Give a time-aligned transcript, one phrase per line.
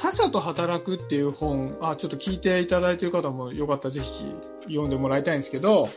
[0.00, 5.90] 他者と働くっていう本、あ、ちょっと聞いていただいてる方もよかったらぜひ読んでもらいたいんですけど、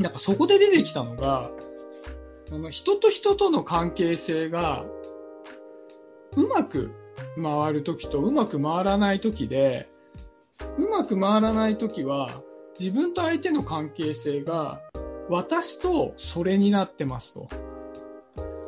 [0.00, 1.52] なんかそこで出てきたのが、
[2.50, 4.84] あの人と人との関係性が
[6.36, 6.90] うまく
[7.40, 9.88] 回るときとうまく回らないときで、
[10.76, 12.42] うまく回らないときは
[12.76, 14.80] 自分と相手の関係性が
[15.28, 17.48] 私とそれになってますと。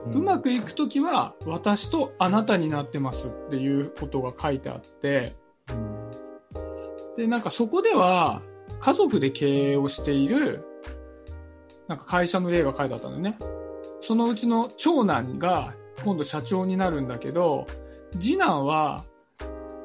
[0.06, 5.36] うまくいくときは私とあなたになってますっていうことが書いてあって、
[7.16, 8.42] で、なんかそこでは
[8.80, 10.64] 家族で経営をしている
[11.88, 13.38] なんか会社の例が書いてあったんだよね。
[14.00, 17.66] そのうちの長男が今度社長になるんだけど、
[18.18, 19.04] 次男は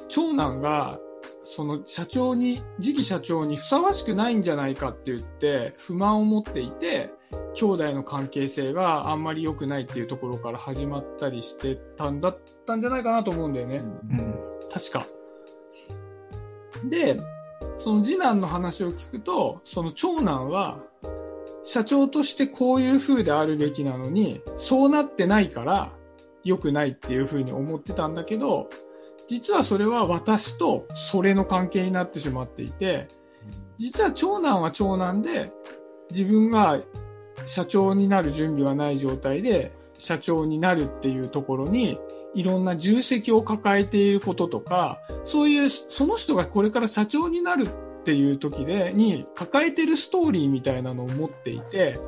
[0.07, 0.99] 長男が
[1.43, 7.13] その社長に、次期社長にふさわしくないんじゃないかって言って不満を持っていて、
[7.53, 13.77] 兄弟の関係性があんまり良くないっていうところから始まったりしてたんだったんじゃないかなと思うんだよね。
[13.77, 13.81] う
[14.13, 14.35] ん
[14.71, 15.07] 確か。
[16.89, 17.19] で、
[17.77, 20.79] その次男の話を聞くと、その長男は、
[21.63, 25.91] 社長としてこういう風であるべきなのに、そうなってないから
[26.43, 28.69] 良くないっていう風に思ってたんだけど、
[29.27, 33.09] 実はそれは私とそれの関係になってしまっていて、
[33.77, 35.51] 実は長男は長男で、
[36.09, 36.79] 自分が
[37.45, 41.99] 社長になる準備はない状態で、社長になるっていうところに、
[42.33, 51.99] いろんな重責を抱えていることとか、そういう、その人がこれから社長になるっていう時で、に抱えてるストーリーみたいなのを持っていて、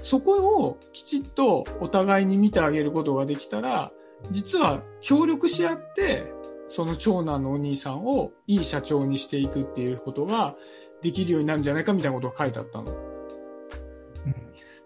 [0.00, 3.92] そこをきちっとお互いに見てあげることができたら、
[4.30, 6.32] 実は協力し合って、
[6.68, 10.56] その長男のお兄さんをいい社長にしていくっていうことが
[11.02, 13.11] できるようになるんじゃないかみたいなことが書いてあったの。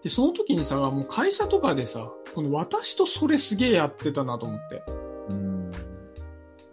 [0.03, 4.83] で、その時にさ、もう会社とかでさ、この私とそれすげえやってたなと思って。
[5.29, 5.71] うん。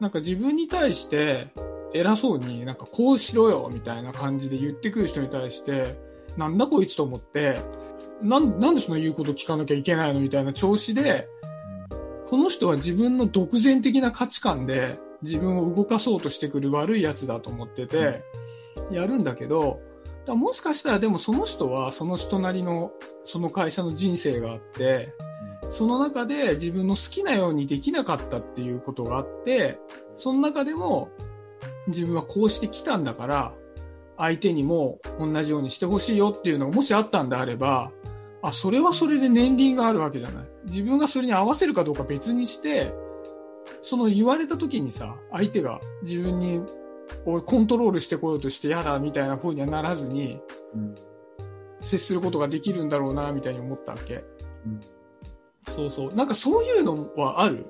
[0.01, 1.49] なんか自分に対して
[1.95, 5.97] 偉そうになんかこうしろよみたいな感じで言ってくる人に対して、
[6.37, 7.59] なんだこいつと思って、
[8.23, 11.29] なんなんでその言うこと聞かなきゃいけないのみたいな調子で、
[12.27, 18.23] この人は自分の独善的な価値観で自分を動かそうとしてくる悪いやつだと思ってて、
[18.91, 19.81] やるんだけど、
[20.27, 22.93] だもしかしたらでもその人はその人なりの
[23.25, 25.13] その会社の人生があって、
[25.71, 29.79] その中で自分の好きなようにできなかったっていうことがあって、
[30.17, 31.11] その中でも
[31.89, 33.55] 自分はこうしてきたんだから、
[34.17, 37.91] 相手にも同じようにしてほしいよっていうのがもしあったんであれば、
[38.43, 40.45] あ、それはそれで年輪があるわけじゃない。
[40.67, 42.95] 自分がそれに合わせるかどうか別にして、
[43.81, 46.61] その言われた時にさ、相手が自分に
[47.25, 50.41] をコントロールしてこようとして嫌だみたいな風にはならずに
[50.75, 50.95] うん
[51.81, 54.25] 接することができるんだろうなみたいに思ったわけ。
[54.67, 54.81] うん
[55.69, 56.15] そうそう。
[56.15, 57.67] なんかそういうのはある？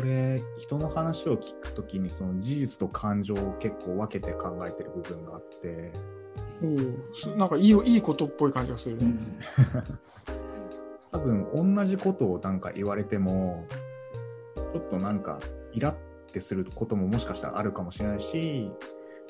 [0.00, 5.92] 俺人の話を聞くときにその事実と感情を結構分けて考えてる部分があって、
[6.62, 9.14] おなんかいいいいことっぽい感じがするね。
[11.10, 13.66] 多分同じことをなんか言われても
[14.54, 15.40] ちょっとなんか
[15.72, 15.96] イラっ
[16.38, 18.70] てすることももしかしたらあるかもしれないし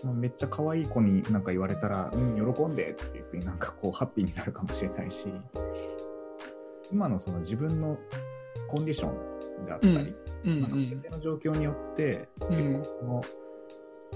[0.04, 5.26] まあめっちゃ可愛い子になんか言われたら、うん、喜んでっていうふうになんかこうハッピーになるかもしれないし
[6.92, 7.98] 今のその自分の
[8.68, 9.92] コンディションであったり、
[10.44, 13.24] うんうなんかんの状況によって、うん結構この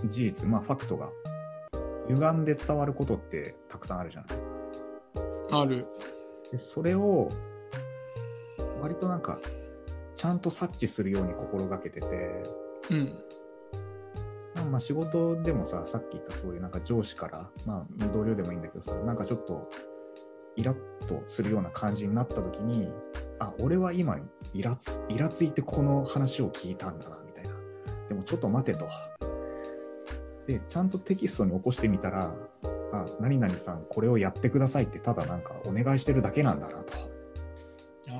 [0.08, 1.10] 事実、まあファクトが
[2.08, 4.38] 歪んで伝わることってたくさんあるじゃない。
[5.52, 5.86] ある。
[6.50, 7.28] でそれを
[8.80, 9.38] 割となんか
[10.14, 12.42] ちゃんと察知するように心がけてて、
[12.90, 13.18] うん。
[14.70, 19.68] まあ仕事でもさ、さっき言ったそういうなんか上司から、まあ同僚でもいいんだけどさ、なんかちょっと
[20.56, 22.92] イラッとするような感じになった時に、
[23.38, 24.18] あ、俺は今
[24.52, 27.50] イラつ、イラついてこの話を聞いたんだな、みたいな。
[28.08, 28.88] でもちょっと待てと。
[30.46, 32.34] で、ちゃんとテキストに起こしてみたら、
[32.92, 36.92] あ、何々さんこれをやってくださいってただなんかお願いしてるだけなんだなと。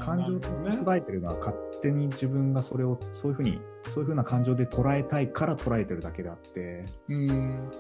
[0.01, 0.79] 感情とね。
[0.83, 7.71] 捉えてるのは勝手に自分がそれをそういうふうにそういうふうな感情で捉えたいから捉えてるだけであってうん。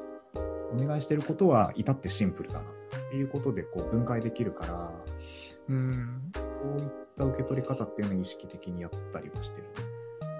[0.72, 4.90] お願いしてることは至ってシンプルだなっていうことでこう分解できるから
[5.68, 6.32] うん。
[6.34, 6.40] こ
[6.78, 6.88] ういっ
[7.18, 9.64] た受け取り方っていうのを意識的にやったりはしてる、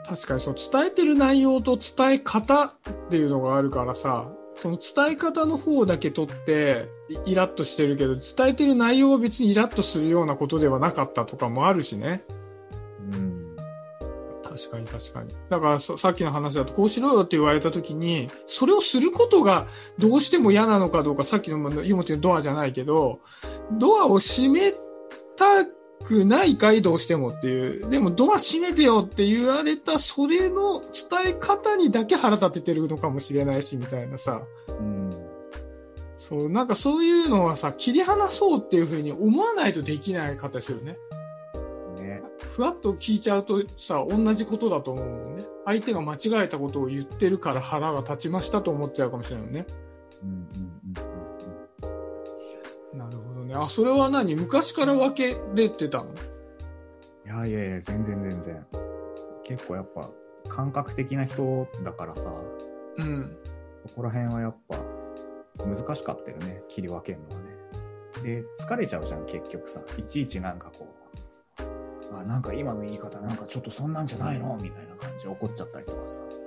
[0.06, 2.72] 確かにそう伝えてる内容と伝え方っ
[3.10, 6.88] ていうのがあるからさ、その伝え方の方だけ取って
[7.26, 12.24] イイラッとしてるけど、伝えてる内容は別にイラッとするようなことではなかったとかもあるしね。
[14.52, 15.34] うん確かに確かに。
[15.50, 19.66] だからささっきの話だと、こうしろよって言われた時に、それをすることが
[19.98, 23.20] どうしても嫌なのかどうか、さっきのまあ湯本のドアじゃないけど、
[23.72, 24.72] ドアを閉め
[25.36, 27.88] たくくないかいどうしてもっていう。
[27.88, 34.42] でもドア閉めてよって言われた、それの伝え方にだけ腹立ててるのかもしれないし、みたいなさ。
[34.68, 35.10] うん。
[36.16, 40.98] そう、なんかそういうのはさ、切り離そうっていうふうに思わないとできない形よね。
[42.52, 42.56] ね。
[42.56, 45.44] ふわっと聞いちゃうとさ、同じことだと思うもんね。
[45.64, 49.66] 相手が間違えたことを言ってるから腹が立ちましたと思っちゃうかもしれないよね。
[50.22, 50.48] うんうんうん
[52.92, 53.54] なるほどね。
[53.54, 54.34] あ、それは何？
[54.34, 56.10] 昔から分けれてたの？
[56.10, 56.16] うん。
[57.24, 58.66] いやいやいや、全然全然。
[59.44, 60.10] 結構やっぱ、
[60.48, 62.30] 感覚的な人だからさ、
[62.98, 63.34] うん。
[63.86, 64.76] そこら辺はやっぱ、
[65.64, 67.56] 難しかったよね、切り分けるのはね。
[68.22, 69.80] で、疲れちゃうじゃん、結局さ。
[69.96, 71.01] いちいちなんかこう、
[72.20, 76.18] あ、なんか今の言い方なんかちょっとそんなんじゃないのみたいな感じで怒っちゃったりとかさ。
[76.18, 76.42] うん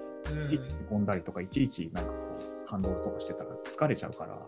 [0.45, 2.17] いちいち飛んだりとか、いちいちなんかこ
[2.65, 4.39] う、感動とかしてたら疲れちゃうから。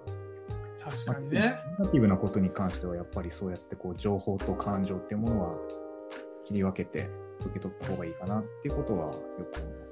[0.84, 1.40] 確かにね。
[1.40, 5.56] ネガティブなことに関しては、やっぱりそうやってこう、情報と感情っていうものは
[6.46, 7.10] 切り分けて
[7.42, 9.12] 受け取った方がいいかなっていうことはよ
[9.54, 9.88] く思うね。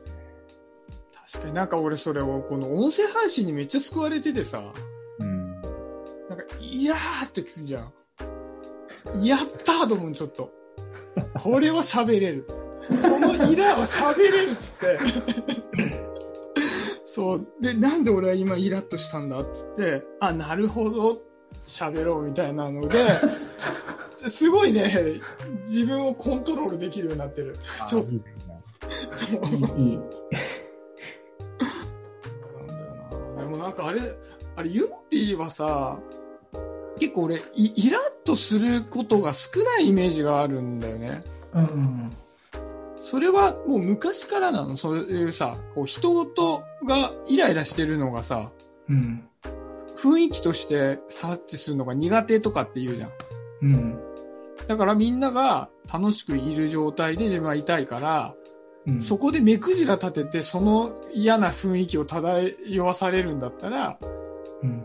[1.27, 4.73] 確かになんか俺それをこの音声配信にめっちゃ救われててさ、
[5.19, 5.51] うん。
[5.51, 9.23] なんか、いやーってくるじゃん。
[9.23, 10.51] やったーと思うちょっと。
[11.33, 12.47] これは喋れる。
[12.87, 14.99] このイラは喋れるっつって。
[17.05, 17.47] そう。
[17.61, 21.21] で、なんで俺は今イラッとしたんだっつって、あ、なるほど、
[21.65, 22.99] 喋ろうみたいなので、
[24.27, 25.21] すごいね、
[25.61, 27.57] 自分をコントロールできるようになってる。
[27.87, 28.11] ちょっと。
[28.11, 29.97] いい。
[29.97, 30.03] な
[32.63, 32.95] んだよ
[33.35, 33.41] な。
[33.43, 34.01] でもなんかあれ、
[34.55, 35.99] あれ、ユモって言えばさ、
[36.99, 41.23] 結構俺、イラッとすることが少ないイメージがあるんだよね。
[41.53, 42.11] うんうん
[43.05, 48.51] それはもう昔からなのそういうさ、こう人とがイライラしてるのがさ、
[48.89, 49.23] うん。
[49.95, 53.11] 雰囲気として察知するのが苦手とかって言うじゃん。
[53.61, 53.99] うん。
[54.67, 58.33] だからみんなが楽しくいる状態で自分は痛いから、
[58.87, 59.01] うん。
[59.01, 63.99] そこで目くじら立ててその嫌な雰囲気を漂わされるんだったら、
[64.63, 64.83] うん。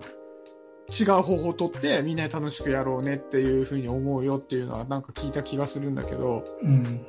[0.91, 7.07] 違う方法を取ってみんなで楽しくやろうねっていうふうに思うよっていうのはなんか聞いた気がするんだけど、うん。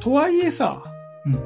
[0.00, 0.82] とはいえさ、
[1.26, 1.38] うん。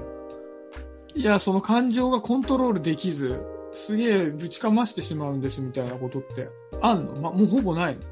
[1.15, 6.49] いや、その感情がコントロールできず、すげえぶちかましてしまうんですみたいなことって
[6.81, 7.13] あんの？
[7.21, 8.03] ま、もうほぼないの？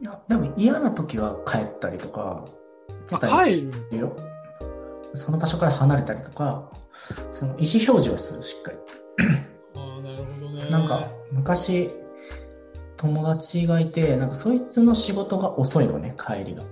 [0.00, 2.44] いや、でも嫌な時は帰ったりとか、
[3.08, 3.72] 帰る。
[3.90, 4.16] るよ。
[5.14, 6.70] その場所から離れたりとか、
[7.32, 8.78] その意思表示をする、しっかり。
[9.76, 10.66] ああ、なるほどね。
[10.70, 11.90] なんか、昔、
[12.98, 16.64] 友達がいて、なんかそいつの仕事が遅いのね、帰りが。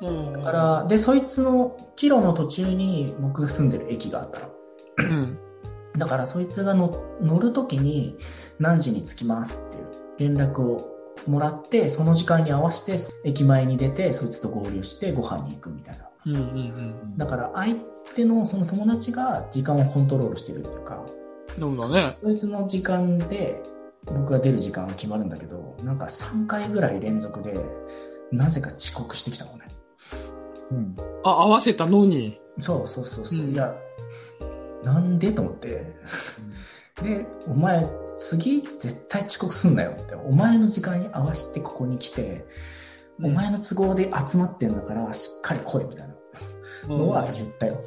[0.00, 4.46] うん、だから、で、そいつのキロの途中に僕が住んでる駅があったの。
[4.98, 5.38] うん。
[5.96, 8.16] だからそいつがの乗るときに
[8.60, 10.86] 何時に着きますっていう連絡を
[11.26, 16.08] もらって、その時間に合わせて駅前に出て、そいつと合流してご飯に行くみたいな。
[16.26, 17.16] うんうんうん。
[17.16, 17.74] だから相
[18.14, 21.04] 手のその友達が時間をコントロールしてるっていうか、
[21.58, 22.12] そうだね。
[22.12, 23.62] そいつの時間で
[24.04, 27.58] 僕が出る時間が決まるんだけど、なんか3回ぐらい連続で、
[28.32, 29.68] なぜか遅刻してきたのね。
[30.70, 30.96] うん。
[31.24, 32.40] あ、合わせたのに？
[32.58, 33.46] そうそうそうそう。
[33.46, 33.74] うんいや、
[34.82, 35.94] なんでと思って。
[37.02, 40.14] で、お前、次絶対遅刻すんなよって。
[40.14, 42.44] お前の時間に合わせてここに来て、
[43.22, 46.08] お前の都合で集まってんだから、しっかり来いみたい
[46.88, 47.80] なのは言ったよ。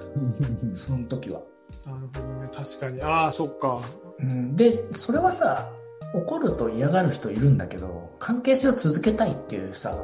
[0.74, 1.40] その時は。
[1.86, 2.50] なるほどね。
[2.52, 3.02] 確かに。
[3.02, 3.80] ああ、そっか。
[4.18, 5.70] うん、で、それはさ、
[6.14, 9.96] 怒ると嫌がる人いるんだけど、関係性を続けたいっていうさ、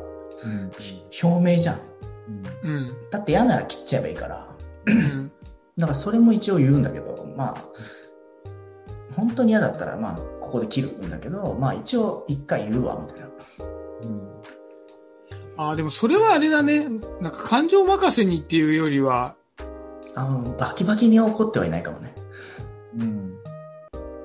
[0.45, 0.71] うん。
[1.23, 1.79] 表明じゃん。
[2.63, 3.11] うんうん。
[3.11, 4.49] だって嫌なら切っちゃえばいいから。
[4.87, 5.33] うん。
[5.79, 7.65] だからそれも一応言うんだけど、まあ、
[9.17, 13.27] 本当に嫌だったら、まあ、ここで切るんだけど、まあ一応一回言うわ、みたいな。
[14.03, 14.31] うん。
[15.57, 16.89] ああ、でもそれはあれだね。
[17.21, 19.37] なんか感情任せにっていうよりは、
[20.15, 22.15] あの、バキバキに怒ってはいないかもね。
[22.99, 23.35] うん。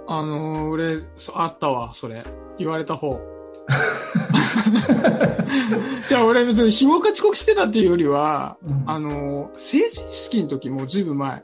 [0.08, 2.24] あのー俺、そあったわ、それ。
[2.58, 3.20] 言われた方。
[6.08, 11.44] じゃあ俺別に日もか遅刻してたっていうよりは、うんあのー成人式の時もうずいぶん前。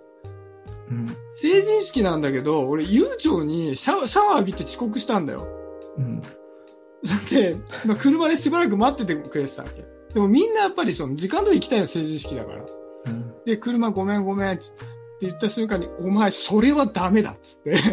[0.89, 1.15] うん。
[1.33, 5.47] 成人式なんだけど、俺悠長にシャワーシャワー浴びて遅刻したんだよ。
[5.97, 6.21] うん。
[7.29, 9.83] で、まあ車でしばらく待っててくれてたわけ。
[10.13, 12.63] でもみんなやっぱりその時間通り行きたいの成人式だから。
[13.45, 13.51] うん。
[13.51, 14.65] で、車ごめんごめんって
[15.21, 17.77] 言った瞬間に、お前それはダメだっつって。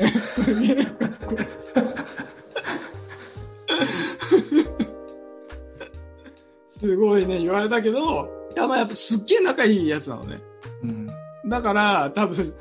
[6.80, 10.40] すごいね、言われたけど、いや、まあやっぱすっげえ仲いいやつなのね。
[10.82, 11.10] うん。
[11.48, 12.54] だから、多分、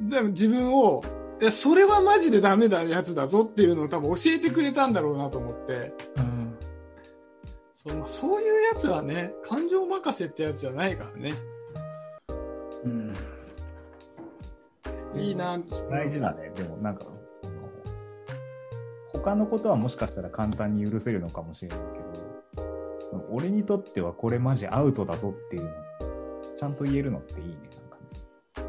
[0.00, 1.02] でも自分を、
[1.40, 5.92] いや、それはマジでダメだやつだぞっていうのを多分教えてくれたんだろうなと思って。
[6.16, 6.56] うん。
[7.74, 11.34] そうまあそういうやつはね、感情任せってやつじゃないからね。
[12.84, 13.14] うん。
[15.20, 15.58] いいな、
[15.90, 16.50] 大事だね。
[16.54, 17.04] でもなんか、
[17.42, 17.52] その、
[19.12, 21.98] 他のことはもしかしたら簡単に許せるのかもしれないけ
[22.60, 25.70] ど、俺にとってはこれマジアウトだぞっていうの、
[26.58, 27.96] ちゃんと言えるのっていいね、なんか
[28.60, 28.68] ね。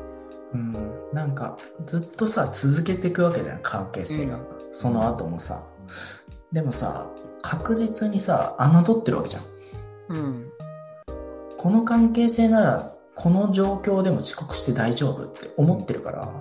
[0.54, 1.14] うん。
[1.14, 4.38] なんか、ずっとさ、続けていくわけじゃん、関係性が。
[4.38, 5.66] うんその後もさ。
[6.52, 7.10] でもさ、
[7.42, 9.44] 確実にさ、侮ってるわけじゃん。
[10.10, 10.52] うん。
[11.58, 16.34] この関係性なら、この状況でも遅刻して大丈夫って思ってるから、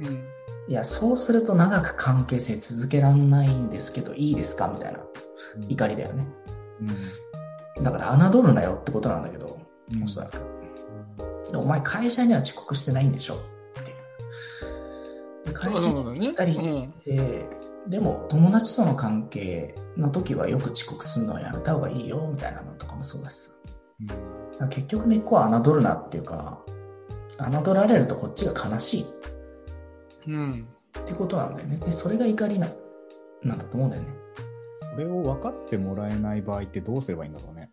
[0.00, 0.28] うん。
[0.68, 4.68] いや、そうすると長く関係性続けらんないんですけど、いいですか？
[4.68, 5.00] みたいな
[5.56, 6.26] うん怒りだよね。
[6.80, 6.84] う
[7.80, 9.58] んだから、侮るなよってことなんだけど、
[9.94, 10.32] うんおそらく。
[11.50, 13.34] でお前、会社には遅刻してないんでしょ？
[13.34, 13.38] っ
[13.82, 15.50] て。
[15.50, 16.34] で会社にそうだね。
[16.38, 16.94] 二人うん。
[17.04, 17.46] で、
[17.88, 23.50] でも、友達との関係の時はよく遅刻するのはやめた方がいいよ、みたいなのとかもそうだしさ。
[24.00, 24.32] うん
[24.68, 26.60] 結局根っこは侮るなっていうか、
[27.38, 29.04] 侮られるとこっちが悲しい
[30.28, 30.68] うん。
[31.00, 31.78] ってことなんだよね。
[31.78, 32.68] で、それが怒りな、
[33.42, 34.08] なんだと思うんだよね。
[34.92, 37.70] それを分かってもらえない場合ってどうすればいいんだろうね。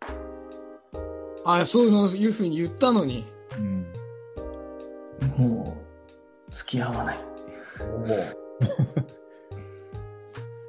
[1.46, 3.26] あ、そういうのいうふうに言ったのに。
[3.58, 3.86] うん。
[5.38, 5.78] も
[6.48, 7.20] う、付き合わない。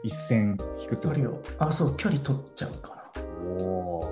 [0.03, 3.11] 一線引くって距離を、あ、そう、距離取っちゃうか
[3.43, 4.05] おお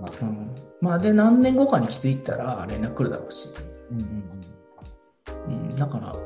[0.00, 0.02] ー。
[0.02, 0.32] なるほな。
[0.32, 0.45] うん。
[0.86, 3.52] まあ、で、何年後かに気づいたら連絡来るだろうし。
[3.52, 3.60] ど。
[3.90, 6.16] うんうんうん、だから、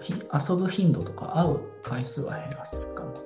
[0.00, 3.18] ひ遊ぶ頻度とか会う回数は減らすかもね。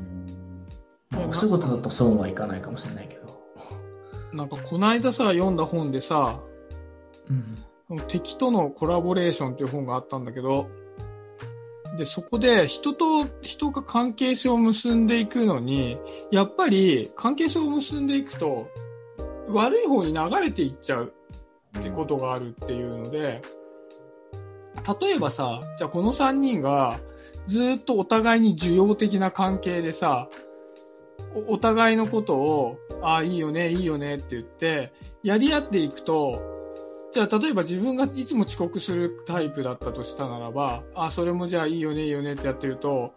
[0.00, 1.18] うん。
[1.18, 3.40] まあお仕事だとそうはいかないかもしれないけど。
[4.32, 6.40] なんか、この間さ、読んだ本でさ、
[7.88, 8.00] うん。
[8.08, 10.66] 敵とのコラボレーションっていう本があったんだけど、
[11.96, 15.96] で、そこで人と人が関係性を結んでいくのに、
[16.32, 18.68] やっぱり関係性を結んでいくと、
[19.48, 21.12] 悪い方に流れていっちゃう
[21.78, 23.42] ってことがあるっていうので、
[25.00, 27.00] 例えばさ、じゃあこの3人が
[27.46, 30.28] ずっとお互いに需要的な関係でさ、
[31.34, 36.40] おお互いのことを、ああ、いいよね、いいよねって言って、やり合っていくと、
[37.12, 43.14] じゃあ例えば自分がいつも遅刻するタイプだったとしたならば、あ、それもじゃあいいよね、いいよねってやってると、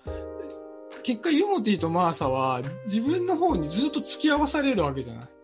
[1.04, 5.39] 結果ユモティとマーサは自分の方にずっと付き合わされるわけじゃない。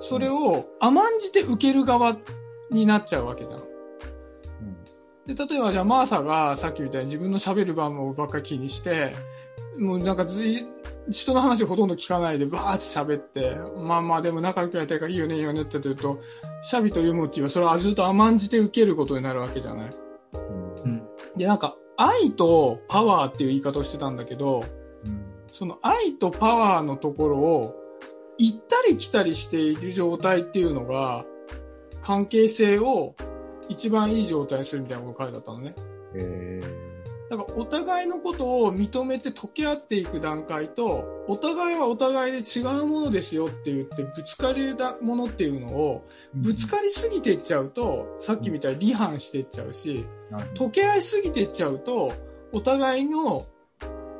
[0.00, 2.16] それを甘んじて受ける側
[2.70, 3.60] になっちゃうわけじゃん。
[5.26, 9.14] で、例えばじゃあマーサがさっきみたいに自分の喋る番号ばっかり気にして、
[9.78, 10.66] もうなんかずい
[11.10, 16.20] 人の話ほとんど聞かないでバーって喋って、まあまあでも仲良くやりたいからいいよねいいよねって言ってると、
[16.62, 19.90] シャビとユモティはそれをずっと甘んじて受けることになるわけじゃない？
[20.84, 21.02] うん。
[21.36, 24.64] で、なんか愛とパワーっていう言い方をしてたんだけど、
[25.04, 27.74] うんその愛とパワーのところを
[28.38, 31.24] 行ったり来たりしている状態っていうのが
[32.00, 33.14] 関係性を
[33.68, 35.74] 一番いい状態にするみたいなことが書いてあったのね。
[36.14, 36.88] え
[37.30, 50.06] だからお互いのことを認めて溶け合っていく段階と、お互いはお互いで違うものですよって言ってぶつかるものっていうのをーぶつかりすぎていっちゃうと、さっきみたいに離反していっちゃうし、
[50.54, 52.14] 溶け合いすぎていっちゃうと、
[52.52, 53.46] お互いの、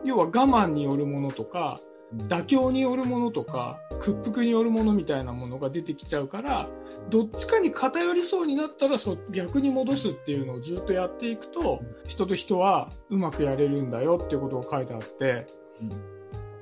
[0.04, 1.80] 要は我慢によるものとか、
[2.14, 6.68] 妥協によるものとか、屈服によるものみたいなものが出てきちゃうから、
[7.10, 15.46] どっちかに偏りそうになったらそ逆に戻すっていうのをずっとやっていくと、人と人はうまくやれるんだよっていうことが書いてあって、
[15.82, 15.88] うん。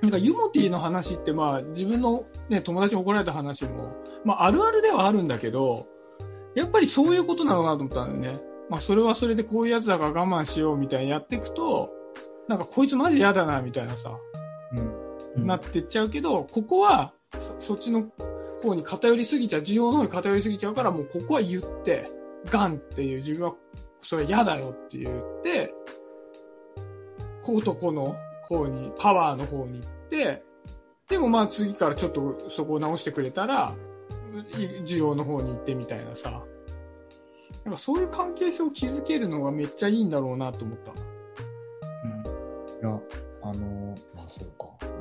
[0.03, 5.87] なんかユモティの話ってまあ自分のね、友達に怒られた話も、まああるあるではあるんだけど、
[6.57, 8.41] やっぱりそういうことなのかなと思ったんだよね。
[8.69, 11.91] まあそれはそれでこういうやつだから我慢しようみたいにやっていくと、
[12.49, 14.19] なんかこいつマジ嫌だなみたいなさ、
[14.73, 15.06] うんうん
[15.37, 18.11] なってっちゃうけど、ここはそそっちの
[18.63, 22.11] 方に偏りすぎちゃう、需要の方に偏りすぎちゃうから、もうここは言って、
[22.47, 23.55] ガンっていう自分は
[24.01, 25.73] それ嫌だよって言って、
[27.43, 28.17] こうとこの
[28.49, 30.43] 方に、パワーの方に行って、
[31.09, 33.75] でもまあ次からちょっとそこを直してくれたら、
[34.59, 36.43] い需要の方に行ってみたいなさ。
[37.65, 40.93] なんかそういう関係性を築けるのがめっちゃいいんだろうなと思った。
[40.93, 40.95] い
[42.81, 43.01] や、
[43.43, 43.86] あの、まあそうか。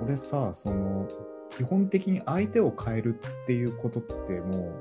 [0.03, 1.07] 俺さ、その、
[1.51, 4.73] 基本的に相手を変えるっていうことっても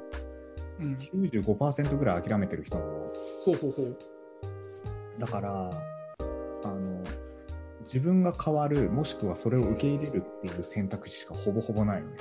[0.81, 0.97] うんう。
[0.97, 2.91] 95%ぐらい諦めてる人なの。
[3.45, 3.99] ほうほうほう。
[5.19, 5.71] だから、
[6.65, 7.03] あの、
[7.83, 12.17] 自分が変わる、もしくはそれを受け入れるっていう選択肢しかほぼほぼないのね。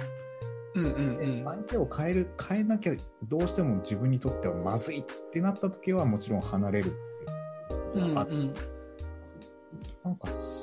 [0.75, 1.43] うんうんうん。
[1.45, 2.93] 相手を変える、変えなきゃ
[3.27, 8.53] どうしても自分にとってはまずいってなった時はもちろん離れるっていうのがあってうんうん
[10.03, 10.62] なんかす、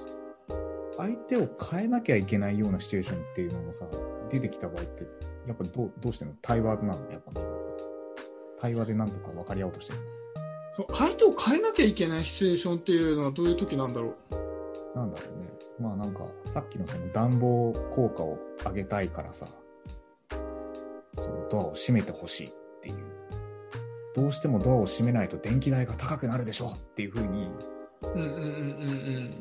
[1.00, 3.86] 相手を変えなきゃいけないようなシチュエーションっていうのもさ、
[4.30, 5.04] 出てきた場合って、
[5.46, 6.34] やっぱどうどうしてんの？
[6.42, 7.50] 対話なのやっぱみんな。
[8.60, 9.98] 対話でなんとか分かり合おうとしてる
[10.92, 14.98] 相手を変えなきゃいけないシチュエーションっていうのはどういう時なんだろう？
[14.98, 15.48] なんだろうね。
[15.80, 19.46] まあなんか、さっきのその暖房効果を上げたいからさ、
[20.28, 22.52] そのドアを閉めてほしいっ
[22.82, 22.96] ていう。
[24.14, 27.48] どうしてもドアを閉めないと電気代が高くなるでしょっていうふうに、
[28.02, 28.26] うんうんうんう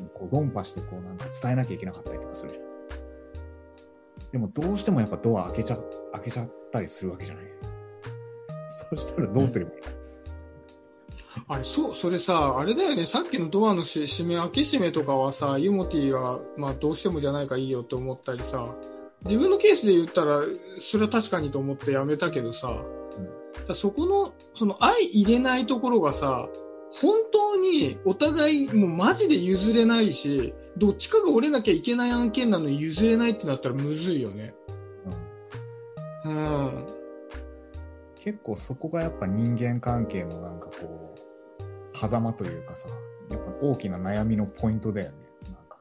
[0.04, 2.50] んこう論破してこうなんか伝えなきゃいけなかったりとかする。
[2.50, 2.70] じゃん。
[4.32, 5.78] でもどうしてもやっぱドア開けちゃ、
[6.12, 7.44] 開けちゃったりするわけじゃない。
[8.90, 10.00] そしたらどうすればいいの、
[11.48, 18.74] あれ、そう、それさ、あれだよね、さっきのドアのし閉め、開け閉めとかはさ、ユモティが、まあどうしてもじゃないかいいよって思ったりさ、
[19.24, 20.40] 自分のケースで言ったら、
[20.80, 22.82] それは確かにと思ってやめたけどさ、
[23.66, 26.48] だそこの、その愛入れないところがさ、
[26.92, 34.54] 本当にお互いもうマジで譲れないし、どっちかが折れなきゃいけない案件なのに譲れないってなったらむずいよね。
[34.64, 35.20] うん
[36.24, 36.86] うん。
[38.16, 41.14] 結構そこがやっぱ人間関係のなんかこ
[41.94, 42.88] う、狭間というかさ、
[43.30, 45.16] やっぱ大きな悩みのポイントだよね。
[45.44, 45.78] なんか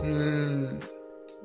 [0.00, 0.80] うん。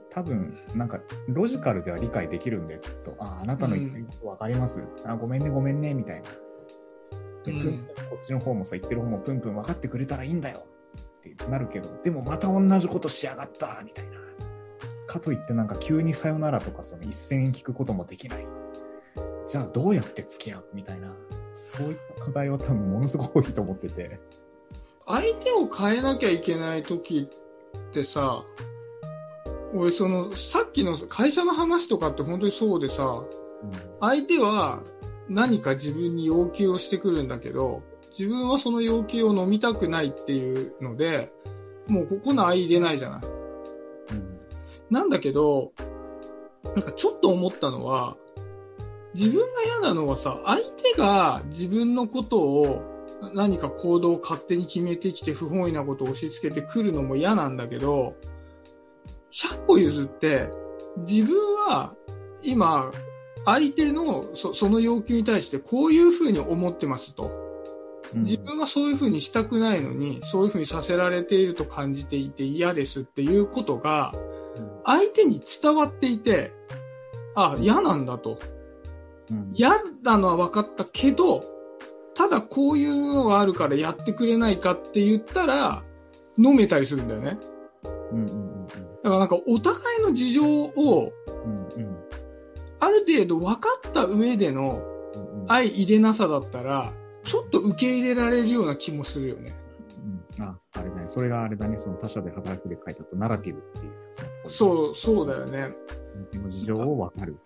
[0.10, 1.00] 多分、なんか
[1.30, 3.16] ロジカルでは理解できるんだよ、きっと。
[3.20, 6.30] あ、あなたの言ってることわかります、あ、ごめんね、ごめんね、みたいな。
[7.44, 10.66] で、こっちの方もさ、言ってる方もプンプン分かってくれたらいいんだよ
[11.20, 14.18] ってなるけど、でもまた同じことしやがった、みたいな。
[15.08, 18.48] かといってなんか急にさよならとかその一線聞くこともできない。
[19.48, 20.66] じゃあどうやって付き合う？
[20.74, 21.14] みたいな。
[21.54, 24.20] そういった課題は多分ものすごく多いと思ってて。
[25.06, 28.46] 相手を変えなきゃいけない時ってさ、
[29.74, 33.26] 俺その、さっきの会社の話とかって本当にそうでさ、
[34.00, 34.82] 相手は
[35.32, 37.84] 何か自分に要求をしてくるんだけど、
[38.18, 41.32] 自分はその要求を飲みたくないっていうので、
[41.88, 43.22] もうここの相入れないじゃない。
[43.24, 44.38] うん
[44.90, 45.72] なんだけど、
[46.66, 48.18] なんかちょっと思ったのは、
[49.14, 52.82] 自分が嫌なのはさ、相手が自分のことを
[53.34, 58.16] 何か行動を勝手に決めてきて不本意なことを押し付けてくるのも嫌なんだけど、
[59.32, 60.50] 100歩譲って、
[61.08, 61.96] 自分は
[62.42, 62.92] 今、
[63.46, 67.32] 相手のそその要求に対してこういうふうに思ってますと。
[68.14, 74.14] うん自分はそういうふうにしたくないのに、そういうふうにさせられていると感じていて嫌ですっていうことが、
[74.86, 76.52] 相手に伝わっていて、
[77.36, 78.38] あ、嫌なんだと。
[79.30, 79.72] うん嫌
[80.04, 81.46] なのは分かったけど、
[82.14, 85.84] ただこういうのがあるからやってくれないかって言ったら、
[86.38, 87.38] 飲めたりするんだよね。
[89.04, 91.14] だからなんかお互いの事情を、
[92.82, 94.82] ある程度分かった上での
[95.16, 99.54] うんうん相入れなさだったら、ちょっと受け入れられるような気もするよね。
[100.40, 101.06] うんあ、あれだね。
[101.08, 101.78] それがあれだね。
[101.80, 103.94] その他者で働くで書いてあったナラティブっていう。
[104.46, 104.50] う。
[104.50, 105.74] そう、そうだよね。
[106.14, 107.38] 相手の事情を分かる。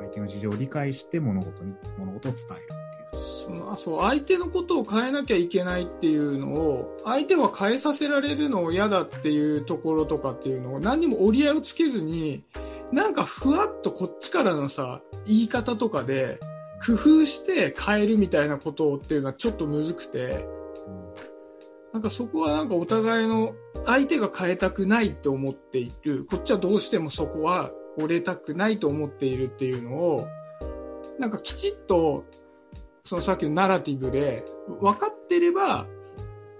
[0.00, 2.84] 相手の事情を理解して物事に、物事を伝える。
[3.14, 12.42] そのあそう相手のことを変えなきゃいけないっていうのを相手は変えさせられるのを嫌だっていうところとかっていうのを何にも折り合いをつけずに
[12.94, 16.38] なんかふわっとこっちからのさ言い方とかで
[16.86, 20.46] 工夫して変えるみたいなことっていうのはちょっとむずくて
[21.92, 23.54] なんかそこはなんかお互いの
[23.84, 26.24] 相手が変えたくないって思っている。
[26.24, 30.28] こっちはどうしてもそこは折れたくないと思っているっていうのを
[31.18, 32.24] なんかきちっと
[33.04, 34.44] そのさっきのナラティブで
[34.80, 35.86] 分かってれば、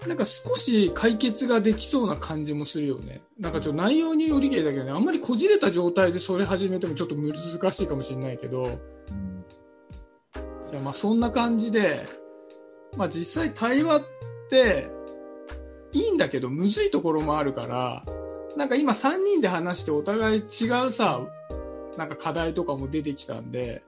[0.07, 3.21] なんか少し解決ができそうな感じもするよね。
[3.39, 8.79] なんかちょっと内容によりけりだけどね、あんまりこじれた状態でそれ始めてもちょっと難しいかもしれないけど、
[10.67, 12.07] じゃあまあそんな感じで、
[12.97, 14.03] まあ実際対話っ
[14.49, 14.89] て
[15.91, 18.05] いいんだけどむずいところもあるから、
[18.55, 21.21] なんか今3人で話してお互い違うさ、
[21.97, 23.83] なんか課題とかも出てきたんで、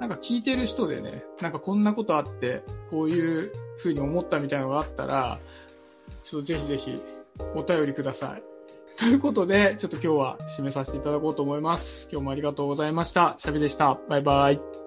[0.00, 5.38] なんか聞いてる人でね、なんかこんなことあって、こういう風に思ったみたいなのがあったら、
[6.22, 7.00] ちょっとぜひぜひ
[7.54, 8.42] お便りください。
[8.96, 12.08] ということで、ちょっと今日は締めさせていただこうと思います。
[12.10, 13.34] 今日もありがとうございました。
[13.38, 13.98] シャビでした。
[14.08, 14.85] バイバイ。